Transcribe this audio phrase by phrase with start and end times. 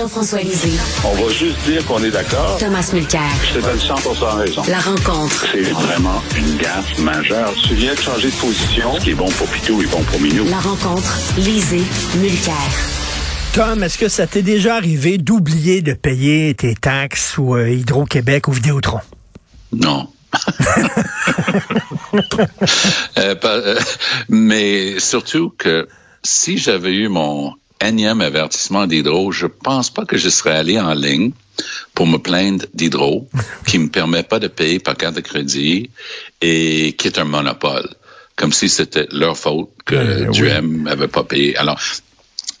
[0.00, 0.72] Jean-François Lisée.
[1.04, 2.56] On va juste dire qu'on est d'accord.
[2.58, 3.20] Thomas Mulcair.
[3.52, 3.94] Je te donne 100
[4.38, 4.62] raison.
[4.66, 5.44] La rencontre.
[5.52, 7.52] C'est vraiment une gaffe majeure.
[7.68, 8.94] Tu viens de changer de position.
[8.98, 10.46] Ce qui est bon pour Pitou est bon pour Minou.
[10.48, 11.18] La rencontre.
[11.36, 11.82] Lisée.
[12.16, 12.54] Mulcair.
[13.52, 18.48] Tom, est-ce que ça t'est déjà arrivé d'oublier de payer tes taxes ou euh, Hydro-Québec
[18.48, 19.00] ou Vidéotron?
[19.72, 20.08] Non.
[23.18, 23.78] Euh, pas- euh,
[24.28, 25.86] mais surtout que
[26.24, 27.52] si j'avais eu mon
[27.84, 31.32] énième avertissement d'Hydro, je pense pas que je serais allé en ligne
[31.94, 33.28] pour me plaindre d'Hydro,
[33.66, 35.90] qui me permet pas de payer par carte de crédit
[36.40, 37.88] et qui est un monopole.
[38.36, 40.32] Comme si c'était leur faute que Euh, oui.
[40.32, 41.56] Duhem avait pas payé.
[41.58, 41.78] Alors,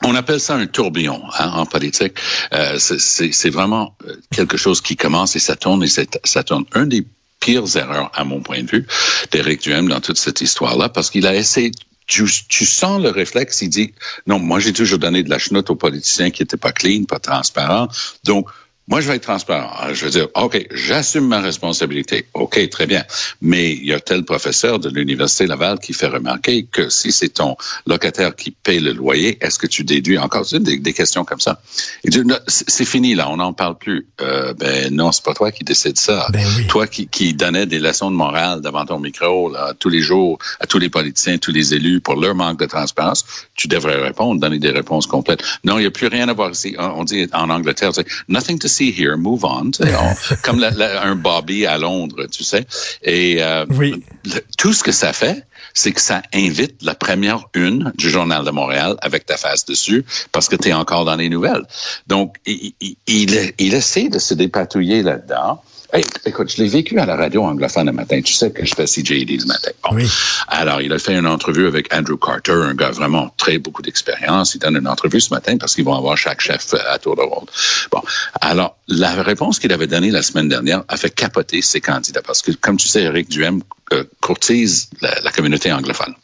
[0.04, 2.14] on appelle ça un tourbillon hein, en politique.
[2.52, 6.64] Euh, c'est- vraiment euh, quelque chose qui commence et ça tourne et ça tourne.
[6.74, 7.06] Un des
[7.40, 8.86] pires erreurs, à mon point de vue,
[9.32, 11.70] d'Éric Duhem dans toute cette histoire-là, parce qu'il a essayé
[12.10, 13.94] tu, tu sens le réflexe, il dit,
[14.26, 17.20] non, moi j'ai toujours donné de la chenoute aux politiciens qui n'étaient pas clean, pas
[17.20, 17.88] transparents.
[18.24, 18.48] Donc,
[18.90, 19.70] moi, je vais être transparent.
[19.78, 22.26] Alors, Je veux dire, OK, j'assume ma responsabilité.
[22.34, 23.04] OK, très bien.
[23.40, 27.28] Mais il y a tel professeur de l'Université Laval qui fait remarquer que si c'est
[27.28, 30.44] ton locataire qui paye le loyer, est-ce que tu déduis encore?
[30.50, 31.62] Des, des questions comme ça?
[32.02, 34.08] Il dit, Non, c'est fini là, on n'en parle plus.
[34.20, 36.26] Euh, ben non, c'est pas toi qui décide ça.
[36.32, 36.66] Ben oui.
[36.66, 40.38] Toi qui, qui donnais des leçons de morale devant ton micro là, tous les jours
[40.58, 43.24] à tous les politiciens, tous les élus pour leur manque de transparence,
[43.54, 45.44] tu devrais répondre, donner des réponses complètes.
[45.62, 46.74] Non, il n'y a plus rien à voir ici.
[46.76, 47.92] On dit en Angleterre,
[48.26, 49.70] nothing to see here, move on.
[49.70, 52.66] tu sais, on- comme la- la- un Bobby à Londres, tu sais.
[53.02, 54.02] Et euh, Oui.
[54.24, 58.44] le- tout ce que ça fait, c'est que ça invite la première une du Journal
[58.44, 61.62] de Montréal avec ta face dessus parce que tu es encore dans les nouvelles.
[62.08, 65.62] Donc, il, il, il, il essaie de se dépatouiller là-dedans.
[65.92, 68.20] Hey, écoute, je l'ai vécu à la radio anglophone le matin.
[68.22, 69.70] Tu sais que je fais CJD le matin.
[69.82, 69.96] Bon.
[69.96, 70.08] Oui.
[70.46, 74.54] Alors, il a fait une entrevue avec Andrew Carter, un gars vraiment très beaucoup d'expérience.
[74.54, 77.16] Il donne une entrevue ce matin parce qu'ils vont avoir chaque chef euh, à tour
[77.16, 77.46] de rôle.
[77.90, 78.02] Bon.
[78.40, 82.42] Alors, la réponse qu'il avait donnée la semaine dernière a fait capoter ses candidats parce
[82.42, 83.60] que, comme tu sais, Eric Duhem
[83.92, 86.14] euh, courtise la, la communauté anglophone.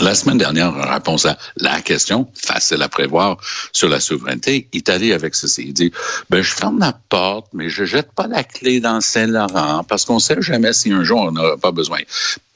[0.00, 3.36] La semaine dernière, en réponse à la question, facile à prévoir,
[3.72, 5.62] sur la souveraineté, il est allé avec ceci.
[5.68, 5.92] Il dit,
[6.30, 10.18] ben, je ferme la porte, mais je jette pas la clé dans Saint-Laurent parce qu'on
[10.18, 12.00] sait jamais si un jour on n'aura pas besoin.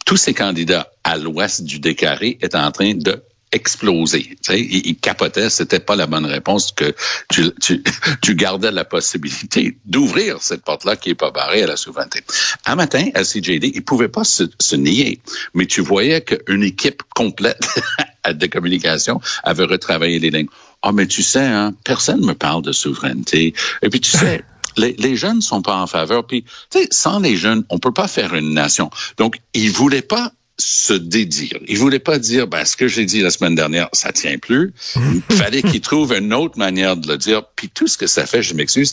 [0.04, 3.22] Tous ces candidats à l'ouest du décarré étaient en train de
[3.52, 4.24] exploser.
[4.24, 6.94] Tu sais, ils, ils capotaient, c'était pas la bonne réponse que
[7.30, 7.82] tu, tu,
[8.22, 12.20] tu gardais la possibilité d'ouvrir cette porte-là qui est pas barrée à la souveraineté.
[12.66, 15.20] Un matin, à CJD, ils pouvaient pas se, se nier,
[15.54, 17.68] mais tu voyais qu'une équipe complète
[18.30, 20.48] de communication avait retravaillé les lignes.
[20.82, 23.54] Ah, mais tu sais, hein, personne me parle de souveraineté.
[23.82, 24.44] Et puis tu sais,
[24.76, 26.26] les, les jeunes sont pas en faveur.
[26.26, 28.90] Puis, tu sais, sans les jeunes, on peut pas faire une nation.
[29.16, 31.58] Donc, ils voulaient pas se dédire.
[31.68, 34.72] Ils voulaient pas dire, ben, ce que j'ai dit la semaine dernière, ça tient plus.
[34.96, 37.44] Il fallait qu'ils trouvent une autre manière de le dire.
[37.54, 38.92] Puis tout ce que ça fait, je m'excuse,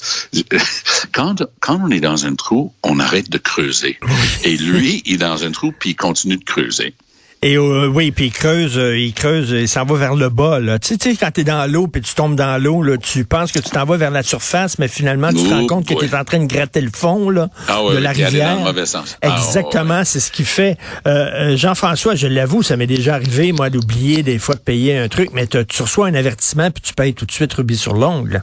[1.12, 3.98] quand, quand on est dans un trou, on arrête de creuser.
[4.44, 6.94] Et lui, il est dans un trou, puis il continue de creuser.
[7.42, 10.60] Et euh, oui, puis il creuse, euh, il creuse, il s'en va vers le bas.
[10.60, 10.80] Là.
[10.80, 12.98] Tu sais, tu sais, quand tu es dans l'eau, puis tu tombes dans l'eau, là,
[12.98, 15.86] tu penses que tu t'en vas vers la surface, mais finalement, tu te rends compte
[15.88, 16.08] que oui.
[16.08, 18.56] tu es en train de gratter le fond là, Ah oui, de la dans rivière.
[18.58, 19.16] le mauvais sens.
[19.22, 20.78] Ah, Exactement, c'est ce qu'il fait.
[21.06, 25.08] Euh, Jean-François, je l'avoue, ça m'est déjà arrivé, moi, d'oublier des fois de payer un
[25.08, 28.42] truc, mais tu reçois un avertissement, puis tu payes tout de suite rubis sur l'ongle.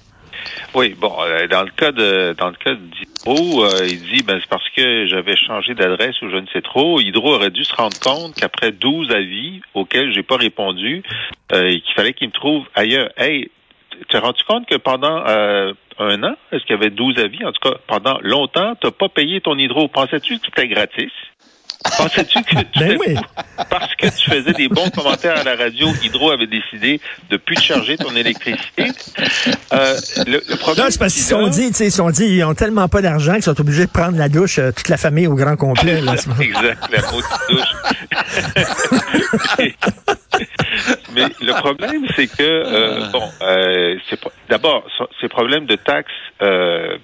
[0.75, 4.39] Oui, bon, euh, dans le cas de dans le cas d'Hydro, euh, il dit ben
[4.41, 7.01] c'est parce que j'avais changé d'adresse ou je ne sais trop.
[7.01, 11.03] Hydro aurait dû se rendre compte qu'après 12 avis auxquels j'ai pas répondu,
[11.53, 13.11] euh, qu'il fallait qu'il me trouve ailleurs.
[13.17, 13.51] Hey,
[14.09, 17.45] t'es rendu compte que pendant euh, un an, est-ce qu'il y avait 12 avis?
[17.45, 19.89] En tout cas, pendant longtemps, tu n'as pas payé ton hydro.
[19.89, 21.13] Pensais-tu que c'était gratis?
[21.99, 23.17] Pensais-tu que tu Ben oui.
[23.69, 27.01] parce que tu faisais des bons commentaires à la radio, Hydro avait décidé
[27.31, 28.91] de plus charger ton électricité?
[29.73, 29.97] Euh,
[30.27, 32.45] le, le problème, Là, c'est parce qu'ils sont dit, tu sais, ils sont dit, ils
[32.45, 35.27] ont tellement pas d'argent qu'ils sont obligés de prendre la douche, euh, toute la famille
[35.27, 36.01] au grand complet.
[36.01, 36.15] Là.
[36.41, 37.75] Exact, la maudite douche.
[41.15, 44.85] Mais le problème, c'est que, euh, bon, euh, c'est pas- d'abord,
[45.21, 46.11] ces problèmes de taxes,
[46.43, 46.97] euh,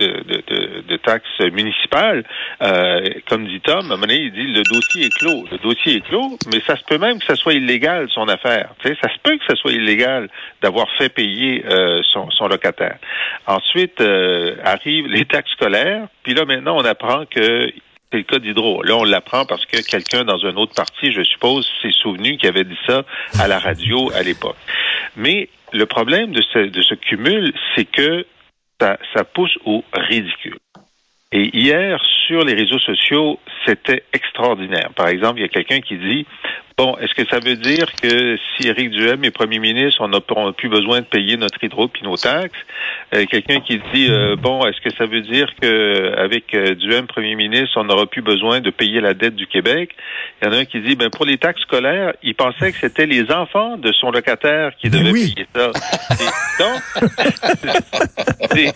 [0.00, 2.24] de, de, de, taxes municipales,
[2.62, 5.44] euh, comme dit Tom, à un moment donné, il dit le dossier est clos.
[5.52, 8.74] Le dossier est clos, mais ça se peut même que ça soit illégal, son affaire.
[8.80, 10.28] Tu sais, ça se peut que ça soit illégal
[10.62, 12.98] d'avoir fait payer euh, son, son locataire.
[13.46, 17.70] Ensuite, euh, arrivent les taxes scolaires, puis là, maintenant, on apprend que
[18.10, 18.82] c'est le cas d'Hydro.
[18.82, 22.48] Là, on l'apprend parce que quelqu'un dans un autre parti, je suppose, s'est souvenu qu'il
[22.48, 23.04] avait dit ça
[23.40, 24.56] à la radio à l'époque.
[25.16, 28.26] Mais le problème de ce, de ce cumul, c'est que
[28.80, 30.58] ça, ça pousse au ridicule.
[31.32, 34.90] Et hier, sur les réseaux sociaux, c'était extraordinaire.
[34.94, 36.26] Par exemple, il y a quelqu'un qui dit
[36.76, 40.20] Bon, est-ce que ça veut dire que si Éric Duhem est premier ministre, on n'a
[40.20, 42.58] plus besoin de payer notre hydro puis nos taxes?
[43.14, 47.06] Euh, quelqu'un qui dit, euh, bon, est-ce que ça veut dire que avec euh, Duhem
[47.06, 49.94] premier ministre, on n'aura plus besoin de payer la dette du Québec?
[50.42, 52.78] Il y en a un qui dit, ben pour les taxes scolaires, il pensait que
[52.78, 55.70] c'était les enfants de son locataire qui devaient payer ça.
[56.58, 56.82] Donc,
[58.50, 58.72] c'est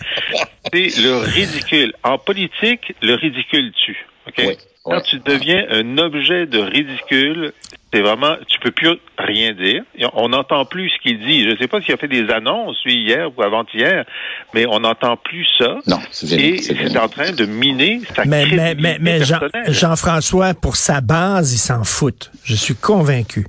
[0.73, 1.93] le ridicule.
[2.03, 4.05] En politique, le ridicule tue.
[4.25, 4.68] OK?
[4.89, 7.53] Quand tu deviens un objet de ridicule,
[7.93, 9.83] c'est vraiment, tu peux plus rien dire.
[10.13, 11.43] On n'entend plus ce qu'il dit.
[11.43, 14.05] Je ne sais pas s'il a fait des annonces hier ou avant-hier,
[14.53, 15.77] mais on n'entend plus ça.
[15.87, 15.99] Non,
[16.31, 19.19] Et c'est en train de miner sa mais, mais, mais, mais
[19.67, 22.31] Jean, françois pour sa base, il s'en fout.
[22.43, 23.45] Je suis convaincu.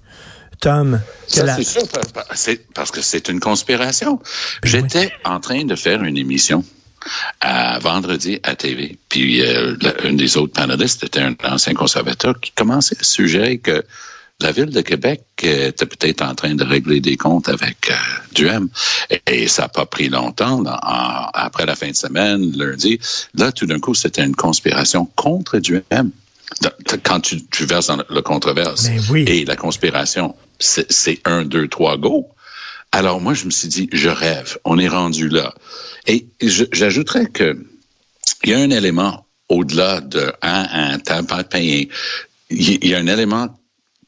[0.61, 1.01] Tom.
[1.27, 1.83] Ça, c'est sûr,
[2.75, 4.21] parce que c'est une conspiration.
[4.63, 6.65] Ben J'étais en train de faire une émission
[7.41, 8.99] à vendredi à TV.
[9.09, 13.85] Puis euh, un des autres panélistes était un ancien conservateur qui commençait à suggérer que
[14.41, 17.95] la ville de Québec était peut-être en train de régler des comptes avec euh,
[18.35, 18.69] Duhem.
[19.27, 20.63] Et, ça n'a pas pris longtemps.
[20.65, 22.99] après la fin de semaine, lundi,
[23.35, 26.11] là, tout d'un coup, c'était une conspiration contre Duhem.
[27.05, 32.29] Quand tu, verses dans le controverse ben et la conspiration, c'est un, deux, trois, go.
[32.93, 34.59] Alors moi, je me suis dit, je rêve.
[34.65, 35.55] On est rendu là.
[36.07, 37.57] Et j'ajouterais que
[38.43, 41.91] il y a un élément au-delà de un, un temps pas payé.
[42.49, 43.49] Il y a un élément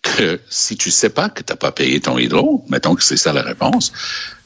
[0.02, 3.16] que si tu sais pas que tu n'as pas payé ton hydro, mettons que c'est
[3.16, 3.92] ça la réponse,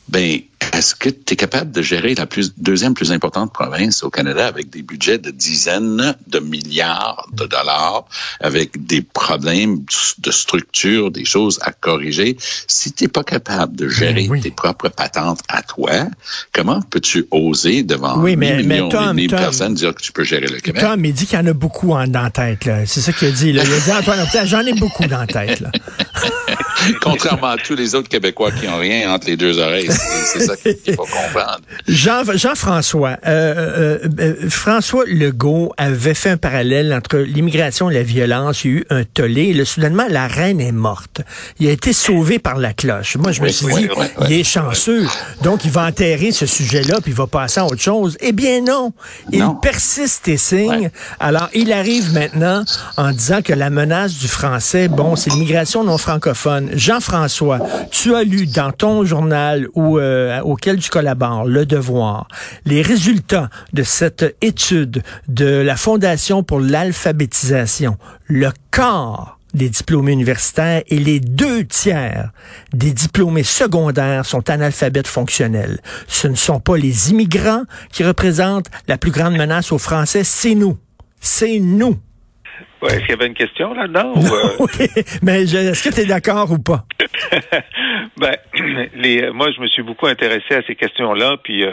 [0.08, 0.40] ben
[0.72, 4.46] est-ce que tu es capable de gérer la plus, deuxième plus importante province au Canada
[4.46, 8.04] avec des budgets de dizaines de milliards de dollars,
[8.40, 9.84] avec des problèmes
[10.18, 12.36] de structure, des choses à corriger?
[12.66, 15.90] Si tu n'es pas capable de gérer tes propres patentes à toi,
[16.52, 20.60] comment peux-tu oser devant oui, mais, millions de personnes dire que tu peux gérer le
[20.60, 20.82] Québec?
[20.82, 22.68] Tom, il dit qu'il y en a beaucoup en, dans la tête.
[22.86, 23.52] C'est ça qu'il a dit.
[23.52, 23.62] Là.
[23.64, 25.60] Il a dit, Antoine, j'en ai beaucoup dans la tête.
[25.60, 25.70] Là.
[27.02, 29.88] Contrairement à tous les autres Québécois qui n'ont rien entre les deux oreilles.
[29.90, 31.60] C'est ça qu'il faut comprendre.
[31.88, 38.02] Jean, Jean-François, euh, euh, euh, François Legault avait fait un parallèle entre l'immigration et la
[38.02, 38.64] violence.
[38.64, 39.56] Il y a eu un tollé.
[39.56, 41.22] Et soudainement, la reine est morte.
[41.58, 43.16] Il a été sauvé par la cloche.
[43.16, 43.88] Moi, je me suis dit,
[44.26, 45.06] il est chanceux.
[45.42, 48.16] Donc, il va enterrer ce sujet-là, puis il va passer à autre chose.
[48.20, 48.92] Eh bien non.
[49.32, 50.90] Il persiste et signe.
[51.20, 52.64] Alors, il arrive maintenant
[52.96, 56.65] en disant que la menace du français, bon, c'est l'immigration non francophone.
[56.72, 57.60] Jean-François,
[57.90, 62.28] tu as lu dans ton journal ou euh, auquel tu collabores, Le Devoir,
[62.64, 67.96] les résultats de cette étude de la Fondation pour l'alphabétisation.
[68.26, 72.30] Le corps des diplômés universitaires et les deux tiers
[72.72, 75.80] des diplômés secondaires sont analphabètes fonctionnels.
[76.06, 80.54] Ce ne sont pas les immigrants qui représentent la plus grande menace aux Français, c'est
[80.54, 80.78] nous.
[81.20, 81.98] C'est nous.
[82.82, 84.14] Est-ce qu'il y avait une question là-dedans?
[84.16, 84.56] Euh?
[84.60, 84.86] oui,
[85.22, 86.84] mais est-ce que tu es d'accord ou pas?
[88.16, 88.36] ben,
[88.94, 91.36] les, moi, je me suis beaucoup intéressé à ces questions-là.
[91.42, 91.72] Puis, euh,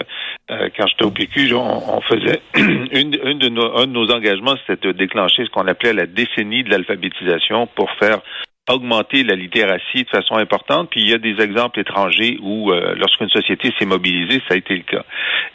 [0.52, 4.56] euh, quand j'étais au PQ, on, faisait une, une de nos, un de nos engagements,
[4.66, 8.20] c'était de déclencher ce qu'on appelait la décennie de l'alphabétisation pour faire
[8.70, 10.90] augmenter la littératie de façon importante.
[10.90, 14.76] Puis il y a des exemples étrangers où, lorsqu'une société s'est mobilisée, ça a été
[14.76, 15.04] le cas.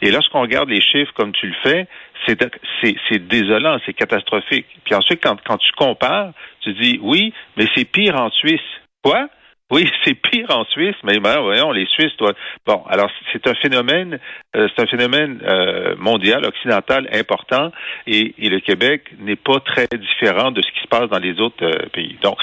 [0.01, 1.87] Et lorsqu'on regarde les chiffres comme tu le fais,
[2.27, 4.67] c'est désolant, c'est catastrophique.
[4.85, 8.59] Puis ensuite, quand, quand tu compares, tu dis oui, mais c'est pire en Suisse.
[9.03, 9.29] Quoi?
[9.71, 12.35] Oui, c'est pire en Suisse, mais ben, voyons, les Suisses doivent.
[12.65, 14.19] Bon, alors c'est un phénomène,
[14.55, 17.71] euh, c'est un phénomène euh, mondial, occidental important,
[18.07, 21.39] et, et le Québec n'est pas très différent de ce qui se passe dans les
[21.39, 22.17] autres euh, pays.
[22.21, 22.37] Donc,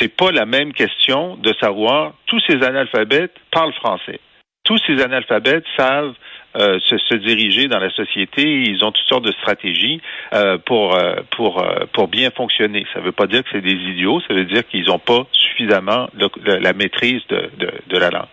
[0.00, 4.20] c'est pas la même question de savoir tous ces analphabètes parlent français.
[4.64, 6.14] Tous ces analphabètes savent
[6.56, 8.42] euh, se, se, diriger dans la société.
[8.42, 10.00] Ils ont toutes sortes de stratégies
[10.32, 12.86] euh, pour euh, pour pour bien fonctionner.
[12.92, 14.20] Ça ne veut pas dire que c'est des idiots.
[14.26, 16.08] Ça veut dire qu'ils n'ont pas suffisamment
[16.44, 18.28] la maîtrise de, de, de la langue.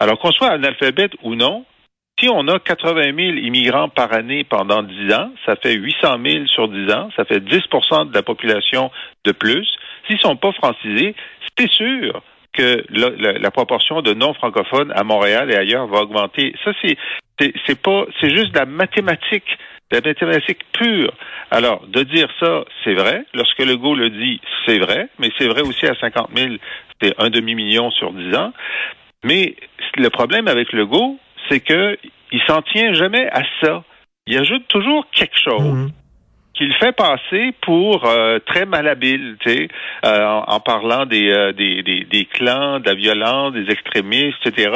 [0.00, 1.64] Alors qu'on soit analphabète ou non,
[2.18, 6.46] si on a 80 000 immigrants par année pendant 10 ans, ça fait 800 000
[6.46, 8.90] sur 10 ans, ça fait 10% de la population
[9.24, 9.68] de plus.
[10.06, 11.14] S'ils sont pas francisés,
[11.58, 12.22] c'est sûr
[12.52, 16.54] que la, proportion de non francophones à Montréal et ailleurs va augmenter.
[16.64, 19.58] Ça, c'est pas c'est juste de la mathématique,
[19.90, 21.12] de la mathématique pure.
[21.50, 23.24] Alors, de dire ça, c'est vrai.
[23.34, 26.54] Lorsque Legault le dit, c'est vrai, mais c'est vrai aussi à 50 000,
[27.00, 28.52] c'est un demi-million sur 10 ans.
[29.24, 29.56] Mais
[29.96, 31.98] le problème avec Legault, c'est que
[32.32, 33.84] il s'en tient jamais à ça.
[34.26, 35.62] Il ajoute toujours quelque chose.
[35.62, 35.90] Mmh
[36.56, 39.68] qu'il fait passer pour euh, très malhabile, tu sais,
[40.04, 44.70] euh, en, parlant des, euh, des, des, des, clans, de la violence, des extrémistes, etc.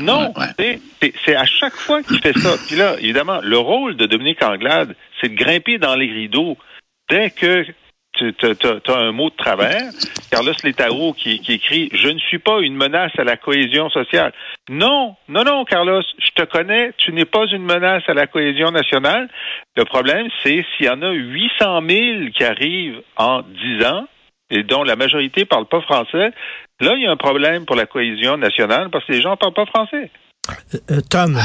[0.00, 0.32] non,
[1.24, 2.54] c'est à chaque fois qu'il fait ça.
[2.66, 6.56] Puis là, évidemment, le rôle de Dominique Anglade, c'est de grimper dans les rideaux
[7.08, 7.64] dès que
[8.12, 9.82] tu as, un mot de travers.
[10.30, 14.32] Carlos Letao qui, qui écrit Je ne suis pas une menace à la cohésion sociale.
[14.68, 18.70] Non, non, non, Carlos, je te connais, tu n'es pas une menace à la cohésion
[18.70, 19.28] nationale.
[19.76, 24.06] Le problème, c'est s'il y en a 800 000 qui arrivent en 10 ans,
[24.50, 26.30] et dont la majorité ne parle pas français,
[26.80, 29.36] là, il y a un problème pour la cohésion nationale parce que les gens ne
[29.36, 30.10] parlent pas français.
[30.74, 31.38] Euh, euh, Tom.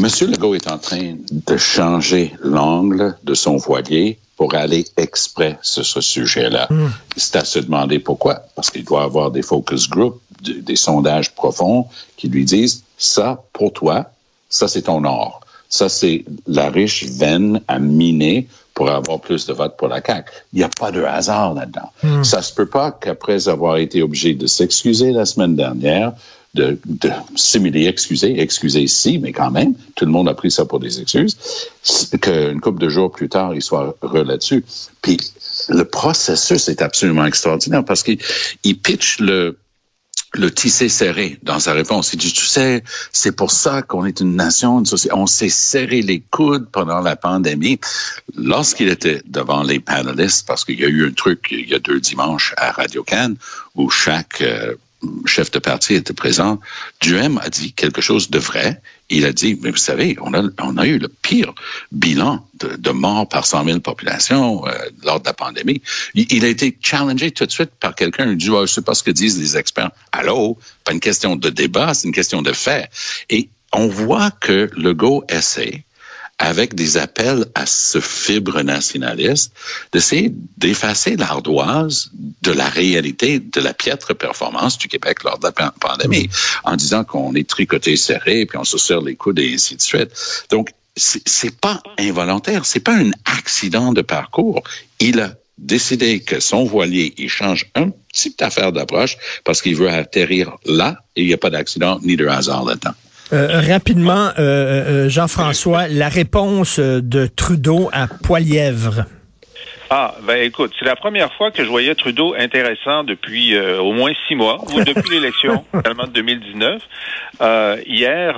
[0.00, 5.84] Monsieur Legault est en train de changer l'angle de son voilier pour aller exprès sur
[5.84, 6.66] ce sujet-là.
[6.68, 6.88] Hmm.
[7.16, 8.42] C'est à se demander pourquoi.
[8.56, 11.86] Parce qu'il doit avoir des focus groups, des sondages profonds
[12.16, 14.10] qui lui disent, ça, pour toi,
[14.48, 15.40] ça, c'est ton or.
[15.68, 20.30] Ça, c'est la riche veine à miner pour avoir plus de votes pour la CAQ.
[20.52, 21.92] Il n'y a pas de hasard là-dedans.
[22.02, 22.24] Hmm.
[22.24, 26.12] Ça se peut pas qu'après avoir été obligé de s'excuser la semaine dernière,
[26.54, 30.64] de, de simuler excuser, excuser ici, mais quand même, tout le monde a pris ça
[30.64, 31.36] pour des excuses,
[32.20, 34.64] qu'une couple de jours plus tard, il soit re là-dessus.
[35.02, 35.18] Puis
[35.68, 39.56] le processus est absolument extraordinaire parce qu'il pitch le
[40.34, 42.12] le tissé serré dans sa réponse.
[42.12, 42.82] Il dit, tu sais,
[43.12, 44.82] c'est pour ça qu'on est une nation.
[45.12, 47.78] On s'est serré les coudes pendant la pandémie.
[48.36, 51.78] Lorsqu'il était devant les panélistes, parce qu'il y a eu un truc il y a
[51.78, 53.36] deux dimanches à Radio Cannes
[53.74, 54.74] où chaque euh,
[55.26, 56.60] chef de parti était présent,
[57.00, 58.80] Duhem a dit quelque chose de vrai.
[59.10, 61.54] Il a dit, mais vous savez, on a, eu le pire
[61.92, 65.82] bilan de, de morts par 100 000 populations euh, lors de la pandémie.
[66.14, 68.30] Il, a été challengé tout de suite par quelqu'un.
[68.30, 69.90] Il dit, oh, je sais pas ce que disent les experts.
[70.12, 70.58] Allô?
[70.84, 72.88] Pas une question de débat, c'est une question de fait.
[73.28, 75.84] Et on voit que le go essaie
[76.38, 79.52] avec des appels à ce fibre nationaliste,
[79.92, 82.10] d'essayer d'effacer l'ardoise
[82.42, 86.28] de la réalité de la piètre performance du Québec lors de la pandémie,
[86.64, 89.82] en disant qu'on est tricoté serré, puis on se serre les coudes et ainsi de
[89.82, 90.10] suite.
[90.50, 94.62] Donc, c'est pas involontaire, c'est pas un accident de parcours.
[95.00, 99.88] Il a décidé que son voilier, il change un petit affaire d'approche parce qu'il veut
[99.88, 102.94] atterrir là et il n'y a pas d'accident ni de hasard là-dedans.
[103.32, 109.06] Euh, rapidement, euh, euh, Jean-François, la réponse de Trudeau à Poilièvre.
[109.90, 114.12] Ah, ben écoute, c'est la première fois que je voyais Trudeau intéressant depuis au moins
[114.26, 116.82] six mois, ou depuis l'élection, finalement de 2019.
[117.86, 118.34] hier,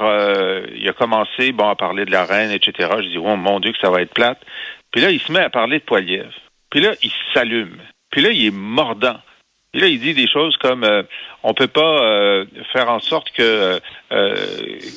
[0.77, 2.91] il a commencé bon, à parler de la reine, etc.
[2.99, 4.41] Je dis, oh mon Dieu, que ça va être plate.
[4.91, 6.33] Puis là, il se met à parler de Poilièvre.
[6.71, 7.79] Puis là, il s'allume.
[8.11, 9.17] Puis là, il est mordant.
[9.77, 11.03] Et là, il dit des choses comme euh,
[11.43, 13.79] on peut pas euh, faire en sorte que,
[14.11, 14.37] euh,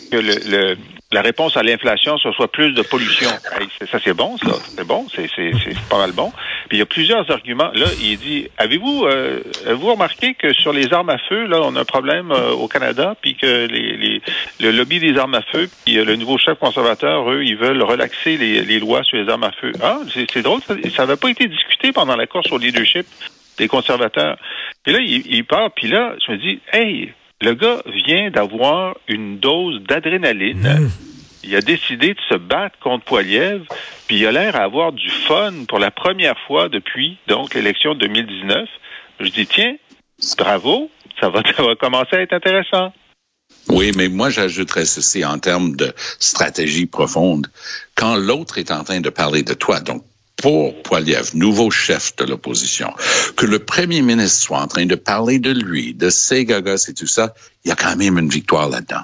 [0.09, 0.77] que le,
[1.11, 3.29] la réponse à l'inflation ce soit plus de pollution.
[3.91, 4.53] ça, c'est bon, ça.
[4.77, 6.31] C'est bon, c'est pas mal bon.
[6.69, 7.71] Puis il y a plusieurs arguments.
[7.73, 11.81] Là, il dit avez-vous avez-vous remarqué que sur les armes à feu, là, on a
[11.81, 14.21] un problème au Canada, puis que les, les,
[14.61, 18.37] le lobby des armes à feu, puis le nouveau chef conservateur, eux, ils veulent relaxer
[18.37, 19.73] les, les lois sur les armes à feu.
[19.83, 23.05] Ah, c'est drôle, ça n'avait pas été discuté pendant la course au leadership
[23.59, 24.37] des conservateurs.
[24.83, 28.97] Puis là, il, il part, puis là, je me dis, hey, le gars vient d'avoir
[29.07, 30.61] une dose d'adrénaline.
[30.61, 30.89] Mmh.
[31.43, 33.65] Il a décidé de se battre contre Poilievre,
[34.07, 37.93] puis il a l'air à avoir du fun pour la première fois depuis donc l'élection
[37.93, 38.67] de 2019.
[39.21, 39.75] Je dis tiens,
[40.37, 40.89] bravo,
[41.19, 42.93] ça va, ça va commencer à être intéressant.
[43.69, 47.47] Oui, mais moi j'ajouterais ceci en termes de stratégie profonde.
[47.95, 50.03] Quand l'autre est en train de parler de toi, donc
[50.41, 52.93] pour Poiliev, nouveau chef de l'opposition,
[53.35, 56.93] que le premier ministre soit en train de parler de lui, de ses gagos et
[56.93, 57.33] tout ça,
[57.65, 59.03] il y a quand même une victoire là-dedans.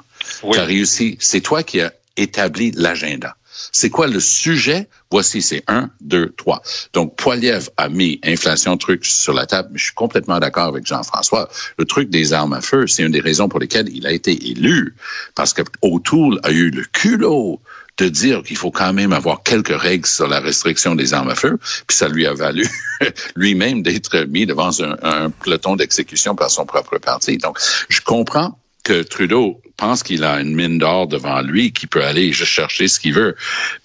[0.52, 1.18] Tu as réussi.
[1.20, 3.36] C'est toi qui as établi l'agenda.
[3.72, 4.90] C'est quoi le sujet?
[5.12, 6.62] Voici, c'est un, deux, trois.
[6.94, 10.86] Donc, Poiliev a mis inflation truc sur la table, mais je suis complètement d'accord avec
[10.86, 11.50] Jean-François.
[11.78, 14.32] Le truc des armes à feu, c'est une des raisons pour lesquelles il a été
[14.50, 14.96] élu,
[15.36, 17.62] parce que O'Toole a eu le culot
[17.98, 21.36] de dire qu'il faut quand même avoir quelques règles sur la restriction des armes à
[21.36, 22.68] feu, puis ça lui a valu
[23.36, 27.38] lui-même d'être mis devant un, peloton d'exécution par son propre parti.
[27.38, 27.58] Donc,
[27.90, 32.32] je comprends que Trudeau pense qu'il a une mine d'or devant lui, qui peut aller
[32.34, 33.36] chercher ce qu'il veut.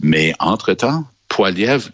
[0.00, 1.90] Mais entre-temps, Poiliev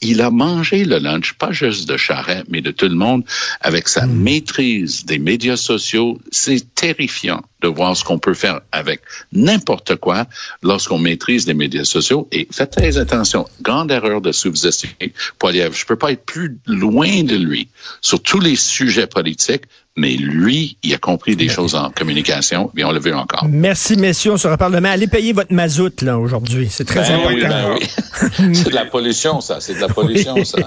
[0.00, 3.24] il a mangé le lunch, pas juste de Charret, mais de tout le monde,
[3.60, 4.22] avec sa hmm.
[4.22, 6.20] maîtrise des médias sociaux.
[6.30, 9.00] C'est terrifiant de voir ce qu'on peut faire avec
[9.32, 10.26] n'importe quoi
[10.62, 12.28] lorsqu'on maîtrise les médias sociaux.
[12.30, 15.74] Et faites très attention, grande erreur de sous-estimer Poiliev.
[15.76, 17.68] Je peux pas être plus loin de lui
[18.00, 19.64] sur tous les sujets politiques,
[19.96, 23.46] mais lui, il a compris des choses en communication, et on le veut encore.
[23.48, 24.32] Merci, messieurs.
[24.32, 24.90] On se reparle demain.
[24.90, 26.68] Allez payer votre mazout, là, aujourd'hui.
[26.70, 27.76] C'est très ben important.
[28.38, 29.60] Ben c'est de la pollution, ça.
[29.60, 30.58] C'est de la pollution, ça.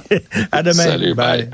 [0.52, 0.84] À demain.
[0.84, 1.50] Salut, bye.